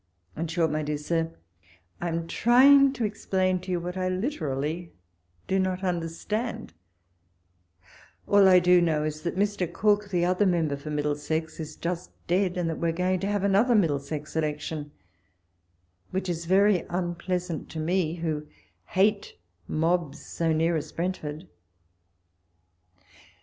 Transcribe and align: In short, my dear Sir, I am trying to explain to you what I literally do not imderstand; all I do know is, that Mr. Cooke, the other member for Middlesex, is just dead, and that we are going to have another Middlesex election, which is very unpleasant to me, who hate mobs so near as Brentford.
In 0.35 0.47
short, 0.47 0.71
my 0.71 0.81
dear 0.81 0.97
Sir, 0.97 1.29
I 2.01 2.07
am 2.07 2.25
trying 2.25 2.91
to 2.93 3.05
explain 3.05 3.59
to 3.59 3.69
you 3.69 3.79
what 3.79 3.95
I 3.97 4.09
literally 4.09 4.93
do 5.47 5.59
not 5.59 5.81
imderstand; 5.81 6.71
all 8.25 8.47
I 8.47 8.57
do 8.57 8.81
know 8.81 9.03
is, 9.03 9.21
that 9.21 9.35
Mr. 9.37 9.71
Cooke, 9.71 10.09
the 10.09 10.25
other 10.25 10.47
member 10.47 10.75
for 10.75 10.89
Middlesex, 10.89 11.59
is 11.59 11.75
just 11.75 12.09
dead, 12.25 12.57
and 12.57 12.67
that 12.67 12.79
we 12.79 12.89
are 12.89 12.93
going 12.93 13.19
to 13.19 13.27
have 13.29 13.43
another 13.43 13.75
Middlesex 13.75 14.35
election, 14.35 14.89
which 16.09 16.27
is 16.29 16.45
very 16.45 16.83
unpleasant 16.89 17.69
to 17.69 17.79
me, 17.79 18.15
who 18.15 18.47
hate 18.87 19.37
mobs 19.67 20.19
so 20.25 20.51
near 20.51 20.75
as 20.75 20.91
Brentford. 20.91 21.47